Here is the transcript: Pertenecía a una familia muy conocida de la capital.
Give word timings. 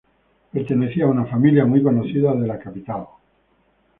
Pertenecía 0.51 1.05
a 1.05 1.09
una 1.09 1.25
familia 1.27 1.63
muy 1.63 1.83
conocida 1.83 2.33
de 2.33 2.47
la 2.47 2.57
capital. 2.57 3.05